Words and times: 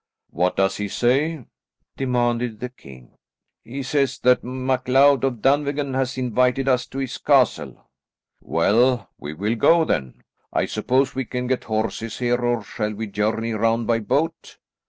"What 0.31 0.55
does 0.55 0.77
he 0.77 0.87
say?" 0.87 1.45
demanded 1.95 2.59
the 2.59 2.69
king. 2.69 3.11
"He 3.63 3.83
says 3.83 4.17
that 4.21 4.43
MacLeod 4.43 5.23
of 5.23 5.43
Dunvegan 5.43 5.93
has 5.93 6.17
invited 6.17 6.67
us 6.67 6.87
to 6.87 6.97
his 6.97 7.19
castle." 7.19 7.87
"Well, 8.41 9.11
we 9.19 9.35
will 9.35 9.53
go 9.53 9.85
then. 9.85 10.23
I 10.51 10.65
suppose 10.65 11.13
we 11.13 11.25
can 11.25 11.45
get 11.45 11.65
horses 11.65 12.17
here, 12.17 12.39
or 12.41 12.63
shall 12.63 12.95
we 12.95 13.05
journey 13.05 13.51
round 13.53 13.85
by 13.85 13.99
boat?" 13.99 14.57